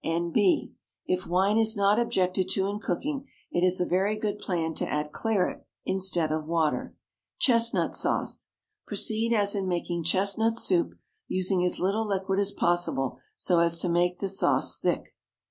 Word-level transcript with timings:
N.B. 0.03 0.73
If 1.05 1.27
wine 1.27 1.59
is 1.59 1.77
not 1.77 1.99
objected 1.99 2.49
to 2.53 2.65
in 2.65 2.79
cooking, 2.79 3.27
it 3.51 3.63
is 3.63 3.79
a 3.79 3.85
very 3.85 4.17
good 4.17 4.39
plan 4.39 4.73
to 4.73 4.87
add 4.89 5.11
claret 5.11 5.63
instead 5.85 6.31
of 6.31 6.47
water. 6.47 6.95
CHESTNUT 7.37 7.95
SAUCE. 7.95 8.49
Proceed 8.87 9.31
as 9.31 9.53
in 9.53 9.67
making 9.67 10.03
chestnut 10.03 10.57
soup, 10.57 10.95
using 11.27 11.63
as 11.63 11.77
little 11.79 12.07
liquid 12.07 12.39
as 12.39 12.51
possible, 12.51 13.19
so 13.37 13.59
as 13.59 13.77
to 13.77 13.89
make 13.89 14.17
the 14.17 14.27
sauce 14.29 14.75
thick. 14.75 15.15